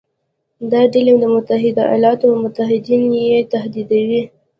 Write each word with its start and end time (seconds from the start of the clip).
دا 0.71 0.81
ډلې 0.93 1.13
د 1.21 1.25
متحده 1.35 1.83
ایالاتو 1.91 2.25
او 2.31 2.35
متحدین 2.43 3.05
یې 3.25 3.37
تهدیدوي. 3.53 4.21